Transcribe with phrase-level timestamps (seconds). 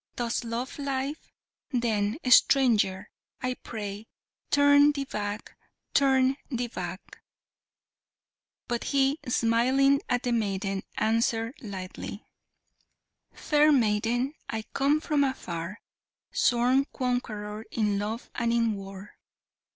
[0.15, 1.31] Dost love life?
[1.69, 4.07] then, stranger, I pray,
[4.49, 5.55] Turn thee back!
[5.93, 7.19] turn thee back!"
[8.67, 12.25] But he, smiling at the maiden, answered lightly:
[13.31, 15.81] "Fair maiden, I come from afar,
[16.31, 19.19] Sworn conqueror in love and in war!